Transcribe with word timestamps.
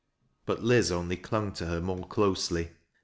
But 0.47 0.63
Liz 0.63 0.91
only 0.91 1.15
clung 1.15 1.51
to 1.51 1.67
her 1.67 1.79
more 1.79 2.07
closely. 2.07 2.71